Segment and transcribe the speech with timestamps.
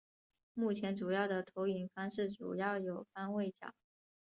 [0.55, 3.71] 目前主要的投影方式主要有方位角。